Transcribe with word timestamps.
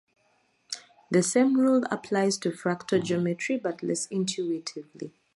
The 1.11 1.21
same 1.21 1.59
rule 1.59 1.83
applies 1.91 2.39
to 2.39 2.49
fractal 2.49 3.03
geometry 3.03 3.57
but 3.57 3.83
less 3.83 4.07
intuitively. 4.07 5.13